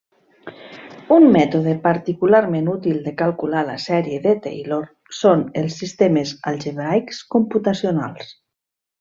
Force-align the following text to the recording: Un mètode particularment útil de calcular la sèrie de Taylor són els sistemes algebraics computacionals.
Un 1.15 1.25
mètode 1.33 1.75
particularment 1.83 2.71
útil 2.73 2.97
de 3.07 3.13
calcular 3.19 3.61
la 3.67 3.75
sèrie 3.83 4.17
de 4.25 4.33
Taylor 4.47 4.89
són 5.19 5.45
els 5.63 5.77
sistemes 5.85 6.33
algebraics 6.55 7.23
computacionals. 7.37 8.35